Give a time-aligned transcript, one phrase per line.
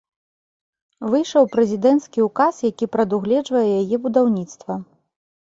[1.15, 4.81] Выйшаў прэзідэнцкі ўказ, які прадугледжвае яе будаўніцтва.